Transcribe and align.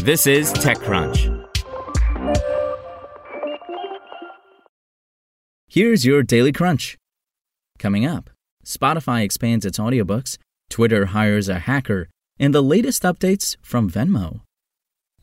This 0.00 0.26
is 0.26 0.52
TechCrunch. 0.52 1.44
Here's 5.68 6.06
your 6.06 6.22
Daily 6.22 6.52
Crunch. 6.52 6.96
Coming 7.78 8.06
up, 8.06 8.30
Spotify 8.64 9.22
expands 9.22 9.66
its 9.66 9.78
audiobooks, 9.78 10.38
Twitter 10.70 11.06
hires 11.06 11.48
a 11.48 11.58
hacker, 11.58 12.08
and 12.38 12.54
the 12.54 12.62
latest 12.62 13.02
updates 13.02 13.56
from 13.60 13.90
Venmo. 13.90 14.40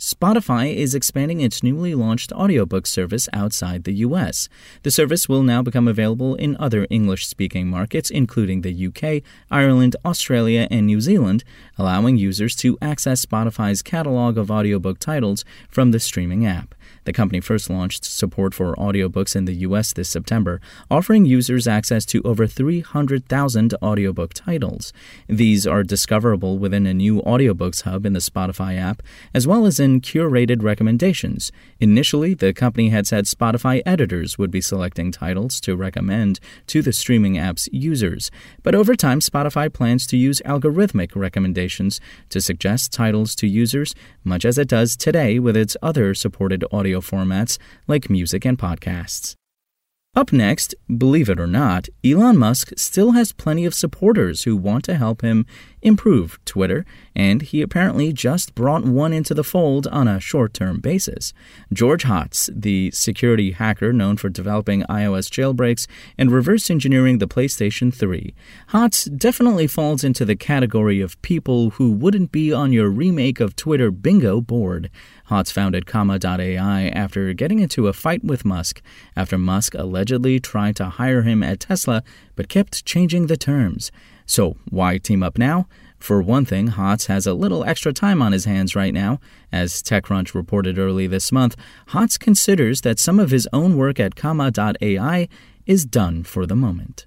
Spotify 0.00 0.74
is 0.74 0.92
expanding 0.92 1.40
its 1.40 1.62
newly 1.62 1.94
launched 1.94 2.32
audiobook 2.32 2.84
service 2.84 3.28
outside 3.32 3.84
the 3.84 3.94
US. 4.06 4.48
The 4.82 4.90
service 4.90 5.28
will 5.28 5.44
now 5.44 5.62
become 5.62 5.86
available 5.86 6.34
in 6.34 6.56
other 6.58 6.88
English 6.90 7.28
speaking 7.28 7.68
markets, 7.68 8.10
including 8.10 8.62
the 8.62 8.86
UK, 8.88 9.22
Ireland, 9.52 9.94
Australia, 10.04 10.66
and 10.68 10.86
New 10.86 11.00
Zealand, 11.00 11.44
allowing 11.78 12.16
users 12.16 12.56
to 12.56 12.76
access 12.82 13.24
Spotify's 13.24 13.82
catalog 13.82 14.36
of 14.36 14.50
audiobook 14.50 14.98
titles 14.98 15.44
from 15.68 15.92
the 15.92 16.00
streaming 16.00 16.44
app. 16.44 16.74
The 17.04 17.12
company 17.12 17.40
first 17.40 17.68
launched 17.68 18.04
support 18.04 18.54
for 18.54 18.74
audiobooks 18.76 19.36
in 19.36 19.44
the 19.44 19.54
US 19.66 19.92
this 19.92 20.08
September, 20.08 20.60
offering 20.90 21.24
users 21.24 21.66
access 21.66 22.04
to 22.06 22.22
over 22.22 22.46
300,000 22.46 23.74
audiobook 23.82 24.34
titles. 24.34 24.92
These 25.28 25.66
are 25.66 25.82
discoverable 25.82 26.58
within 26.58 26.86
a 26.86 26.94
new 26.94 27.22
audiobooks 27.22 27.82
hub 27.82 28.06
in 28.06 28.12
the 28.12 28.20
Spotify 28.20 28.78
app, 28.78 29.02
as 29.34 29.46
well 29.46 29.66
as 29.66 29.80
in 29.80 30.00
curated 30.00 30.62
recommendations. 30.62 31.52
Initially, 31.80 32.34
the 32.34 32.52
company 32.52 32.88
had 32.88 33.06
said 33.06 33.24
Spotify 33.24 33.82
editors 33.84 34.38
would 34.38 34.50
be 34.50 34.60
selecting 34.60 35.12
titles 35.12 35.60
to 35.60 35.76
recommend 35.76 36.40
to 36.68 36.82
the 36.82 36.92
streaming 36.92 37.38
app's 37.38 37.68
users, 37.72 38.30
but 38.62 38.74
over 38.74 38.94
time, 38.94 39.20
Spotify 39.20 39.72
plans 39.72 40.06
to 40.06 40.16
use 40.16 40.40
algorithmic 40.44 41.14
recommendations 41.14 42.00
to 42.30 42.40
suggest 42.40 42.92
titles 42.92 43.34
to 43.36 43.46
users, 43.46 43.94
much 44.22 44.44
as 44.44 44.58
it 44.58 44.68
does 44.68 44.96
today 44.96 45.38
with 45.38 45.56
its 45.56 45.76
other 45.82 46.14
supported 46.14 46.64
audio 46.74 47.00
formats 47.00 47.58
like 47.86 48.10
music 48.10 48.44
and 48.44 48.58
podcasts. 48.58 49.36
Up 50.16 50.32
next, 50.32 50.76
believe 50.96 51.28
it 51.28 51.40
or 51.40 51.46
not, 51.48 51.88
Elon 52.04 52.36
Musk 52.36 52.70
still 52.76 53.12
has 53.12 53.32
plenty 53.32 53.64
of 53.64 53.74
supporters 53.74 54.44
who 54.44 54.56
want 54.56 54.84
to 54.84 54.94
help 54.94 55.22
him 55.22 55.44
improve 55.82 56.38
Twitter, 56.44 56.86
and 57.16 57.42
he 57.42 57.60
apparently 57.60 58.12
just 58.12 58.54
brought 58.54 58.84
one 58.84 59.12
into 59.12 59.34
the 59.34 59.42
fold 59.42 59.88
on 59.88 60.06
a 60.06 60.20
short 60.20 60.54
term 60.54 60.78
basis. 60.78 61.32
George 61.72 62.04
Hotz, 62.04 62.48
the 62.54 62.92
security 62.92 63.50
hacker 63.50 63.92
known 63.92 64.16
for 64.16 64.28
developing 64.28 64.82
iOS 64.84 65.28
jailbreaks 65.28 65.88
and 66.16 66.30
reverse 66.30 66.70
engineering 66.70 67.18
the 67.18 67.26
PlayStation 67.26 67.92
3. 67.92 68.32
Hotz 68.68 69.08
definitely 69.18 69.66
falls 69.66 70.04
into 70.04 70.24
the 70.24 70.36
category 70.36 71.00
of 71.00 71.20
people 71.22 71.70
who 71.70 71.90
wouldn't 71.90 72.30
be 72.30 72.52
on 72.52 72.72
your 72.72 72.88
remake 72.88 73.40
of 73.40 73.56
Twitter 73.56 73.90
bingo 73.90 74.40
board. 74.40 74.90
Hotz 75.30 75.50
founded 75.50 75.86
Comma.ai 75.86 76.88
after 76.88 77.32
getting 77.32 77.60
into 77.60 77.88
a 77.88 77.92
fight 77.92 78.22
with 78.24 78.44
Musk 78.44 78.82
after 79.16 79.38
Musk 79.38 79.74
allegedly 79.74 80.38
tried 80.38 80.76
to 80.76 80.86
hire 80.86 81.22
him 81.22 81.42
at 81.42 81.60
Tesla 81.60 82.02
but 82.36 82.48
kept 82.48 82.84
changing 82.84 83.26
the 83.26 83.36
terms. 83.36 83.90
So, 84.26 84.56
why 84.68 84.98
team 84.98 85.22
up 85.22 85.38
now? 85.38 85.66
For 85.98 86.20
one 86.20 86.44
thing, 86.44 86.68
Hotz 86.68 87.06
has 87.06 87.26
a 87.26 87.32
little 87.32 87.64
extra 87.64 87.92
time 87.92 88.20
on 88.20 88.32
his 88.32 88.44
hands 88.44 88.76
right 88.76 88.92
now. 88.92 89.20
As 89.50 89.82
TechCrunch 89.82 90.34
reported 90.34 90.78
early 90.78 91.06
this 91.06 91.32
month, 91.32 91.56
Hotz 91.88 92.18
considers 92.18 92.82
that 92.82 92.98
some 92.98 93.18
of 93.18 93.30
his 93.30 93.48
own 93.52 93.76
work 93.76 93.98
at 93.98 94.16
Comma.ai 94.16 95.28
is 95.66 95.86
done 95.86 96.22
for 96.22 96.44
the 96.44 96.56
moment. 96.56 97.06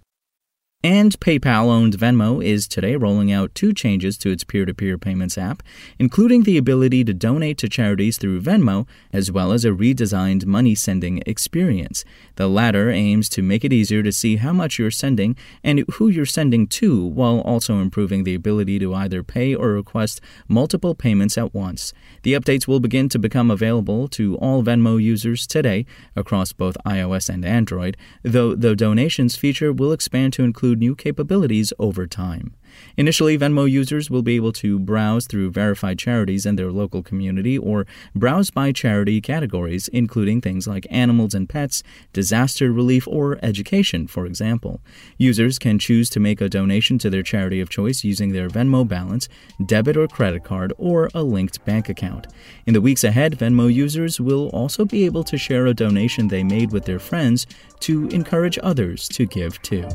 And 0.84 1.20
PayPal 1.20 1.66
owned 1.66 1.98
Venmo 1.98 2.42
is 2.42 2.68
today 2.68 2.96
rolling 2.96 3.32
out 3.32 3.56
two 3.56 3.74
changes 3.74 4.16
to 4.20 4.30
its 4.30 4.44
peer 4.44 4.64
to 4.64 4.76
peer 4.76 4.96
payments 5.00 5.36
app, 5.36 5.64
including 5.98 6.44
the 6.44 6.56
ability 6.56 7.04
to 7.06 7.16
donate 7.16 7.58
to 7.58 7.68
charities 7.68 8.20
through 8.20 8.42
Venmo, 8.42 8.88
as 9.12 9.32
well 9.32 9.52
as 9.52 9.66
a 9.66 9.72
redesigned 9.72 10.46
money 10.46 10.76
sending 10.76 11.24
experience. 11.26 12.06
The 12.36 12.48
latter 12.48 12.92
aims 12.92 13.28
to 13.30 13.42
make 13.42 13.66
it 13.66 13.74
easier 13.74 14.04
to 14.04 14.12
see 14.12 14.36
how 14.36 14.54
much 14.54 14.78
you're 14.78 14.92
sending 14.92 15.36
and 15.64 15.84
who 15.94 16.10
you're 16.10 16.28
sending 16.28 16.68
to, 16.68 17.04
while 17.04 17.42
also 17.42 17.80
improving 17.80 18.24
the 18.24 18.36
ability 18.36 18.78
to 18.78 18.94
either 18.94 19.24
pay 19.24 19.56
or 19.56 19.70
request 19.70 20.22
multiple 20.48 20.94
payments 20.94 21.40
at 21.40 21.56
once. 21.56 21.92
The 22.22 22.34
updates 22.34 22.68
will 22.68 22.80
begin 22.80 23.10
to 23.10 23.18
become 23.18 23.50
available 23.50 24.08
to 24.10 24.36
all 24.38 24.62
Venmo 24.62 25.02
users 25.02 25.48
today 25.48 25.88
across 26.16 26.54
both 26.54 26.78
iOS 26.86 27.30
and 27.30 27.44
Android, 27.44 27.98
though 28.22 28.54
the 28.54 28.76
donations 28.76 29.36
feature 29.36 29.74
will 29.74 29.92
expand 29.92 30.34
to 30.34 30.44
include 30.44 30.77
new 30.78 30.96
capabilities 30.96 31.74
over 31.80 32.08
time. 32.08 32.54
Initially, 32.96 33.38
Venmo 33.38 33.70
users 33.70 34.10
will 34.10 34.22
be 34.22 34.36
able 34.36 34.52
to 34.54 34.80
browse 34.80 35.28
through 35.28 35.52
verified 35.52 36.00
charities 36.00 36.46
in 36.46 36.56
their 36.56 36.72
local 36.72 37.04
community 37.04 37.58
or 37.58 37.86
browse 38.16 38.50
by 38.50 38.72
charity 38.72 39.22
categories, 39.22 39.88
including 39.90 40.42
things 40.42 40.68
like 40.68 40.88
animals 40.90 41.34
and 41.34 41.48
pets, 41.50 41.84
disaster 42.14 42.72
relief, 42.72 43.08
or 43.08 43.40
education, 43.42 44.08
for 44.08 44.26
example. 44.26 44.82
Users 45.18 45.60
can 45.60 45.80
choose 45.80 46.10
to 46.10 46.20
make 46.20 46.42
a 46.42 46.50
donation 46.50 46.98
to 47.00 47.10
their 47.10 47.24
charity 47.24 47.60
of 47.60 47.70
choice 47.70 48.04
using 48.04 48.32
their 48.32 48.50
Venmo 48.50 48.88
balance, 48.88 49.28
debit 49.66 49.98
or 49.98 50.08
credit 50.08 50.44
card, 50.44 50.74
or 50.78 51.10
a 51.14 51.24
linked 51.24 51.64
bank 51.66 51.90
account. 51.90 52.28
In 52.66 52.74
the 52.74 52.82
weeks 52.82 53.04
ahead, 53.04 53.38
Venmo 53.38 53.74
users 53.74 54.20
will 54.20 54.50
also 54.50 54.86
be 54.86 55.06
able 55.06 55.24
to 55.26 55.38
share 55.38 55.68
a 55.68 55.74
donation 55.74 56.28
they 56.28 56.44
made 56.44 56.72
with 56.72 56.86
their 56.86 57.00
friends 57.00 57.46
to 57.82 58.08
encourage 58.10 58.58
others 58.64 59.08
to 59.10 59.26
give 59.26 59.62
too. 59.62 59.88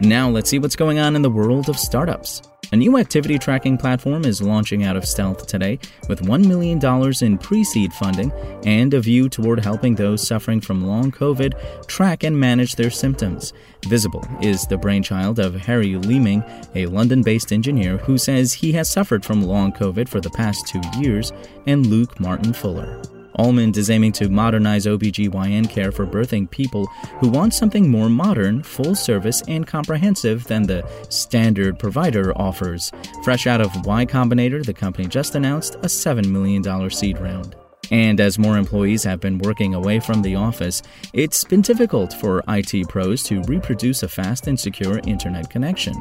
Now, 0.00 0.30
let's 0.30 0.48
see 0.48 0.58
what's 0.58 0.76
going 0.76 0.98
on 0.98 1.14
in 1.14 1.20
the 1.20 1.28
world 1.28 1.68
of 1.68 1.78
startups. 1.78 2.40
A 2.72 2.76
new 2.76 2.96
activity 2.96 3.38
tracking 3.38 3.76
platform 3.76 4.24
is 4.24 4.40
launching 4.40 4.82
out 4.84 4.96
of 4.96 5.04
stealth 5.04 5.46
today 5.46 5.78
with 6.08 6.22
$1 6.22 6.46
million 6.46 6.80
in 7.20 7.36
pre 7.36 7.64
seed 7.64 7.92
funding 7.92 8.32
and 8.64 8.94
a 8.94 9.00
view 9.00 9.28
toward 9.28 9.60
helping 9.60 9.96
those 9.96 10.26
suffering 10.26 10.60
from 10.62 10.86
long 10.86 11.10
COVID 11.10 11.86
track 11.86 12.22
and 12.22 12.38
manage 12.38 12.76
their 12.76 12.90
symptoms. 12.90 13.52
Visible 13.86 14.24
is 14.40 14.66
the 14.66 14.78
brainchild 14.78 15.38
of 15.38 15.54
Harry 15.56 15.96
Leeming, 15.96 16.44
a 16.74 16.86
London 16.86 17.22
based 17.22 17.52
engineer 17.52 17.98
who 17.98 18.16
says 18.16 18.54
he 18.54 18.72
has 18.72 18.90
suffered 18.90 19.22
from 19.22 19.42
long 19.42 19.70
COVID 19.70 20.08
for 20.08 20.20
the 20.20 20.30
past 20.30 20.66
two 20.66 20.80
years, 20.98 21.30
and 21.66 21.86
Luke 21.86 22.18
Martin 22.20 22.54
Fuller. 22.54 23.02
Almond 23.40 23.78
is 23.78 23.88
aiming 23.88 24.12
to 24.12 24.28
modernize 24.28 24.84
OBGYN 24.84 25.70
care 25.70 25.90
for 25.90 26.06
birthing 26.06 26.50
people 26.50 26.86
who 27.20 27.28
want 27.30 27.54
something 27.54 27.88
more 27.88 28.10
modern, 28.10 28.62
full 28.62 28.94
service, 28.94 29.42
and 29.48 29.66
comprehensive 29.66 30.44
than 30.44 30.64
the 30.64 30.86
standard 31.08 31.78
provider 31.78 32.36
offers. 32.36 32.92
Fresh 33.24 33.46
out 33.46 33.62
of 33.62 33.86
Y 33.86 34.04
Combinator, 34.04 34.62
the 34.62 34.74
company 34.74 35.08
just 35.08 35.34
announced 35.36 35.76
a 35.76 35.88
$7 35.88 36.26
million 36.26 36.90
seed 36.90 37.18
round. 37.18 37.56
And 37.90 38.20
as 38.20 38.38
more 38.38 38.56
employees 38.56 39.04
have 39.04 39.20
been 39.20 39.38
working 39.38 39.74
away 39.74 40.00
from 40.00 40.22
the 40.22 40.36
office, 40.36 40.82
it's 41.12 41.44
been 41.44 41.60
difficult 41.60 42.12
for 42.14 42.42
IT 42.48 42.88
pros 42.88 43.22
to 43.24 43.42
reproduce 43.42 44.02
a 44.02 44.08
fast 44.08 44.46
and 44.46 44.58
secure 44.58 45.00
internet 45.06 45.50
connection. 45.50 45.94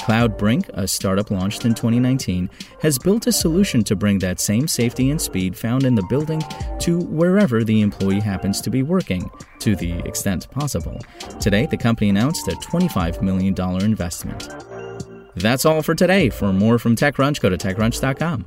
CloudBrink, 0.00 0.68
a 0.74 0.86
startup 0.88 1.30
launched 1.30 1.64
in 1.64 1.74
2019, 1.74 2.50
has 2.80 2.98
built 2.98 3.26
a 3.26 3.32
solution 3.32 3.84
to 3.84 3.96
bring 3.96 4.18
that 4.18 4.40
same 4.40 4.66
safety 4.66 5.10
and 5.10 5.20
speed 5.20 5.56
found 5.56 5.84
in 5.84 5.94
the 5.94 6.06
building 6.08 6.42
to 6.80 6.98
wherever 6.98 7.64
the 7.64 7.80
employee 7.80 8.20
happens 8.20 8.60
to 8.60 8.70
be 8.70 8.82
working, 8.82 9.30
to 9.60 9.76
the 9.76 9.98
extent 10.00 10.50
possible. 10.50 11.00
Today, 11.40 11.66
the 11.66 11.76
company 11.76 12.10
announced 12.10 12.48
a 12.48 12.52
$25 12.52 13.22
million 13.22 13.54
investment. 13.84 14.48
That's 15.36 15.66
all 15.66 15.82
for 15.82 15.94
today. 15.94 16.30
For 16.30 16.52
more 16.52 16.78
from 16.78 16.96
TechCrunch, 16.96 17.40
go 17.40 17.50
to 17.50 17.58
TechCrunch.com. 17.58 18.46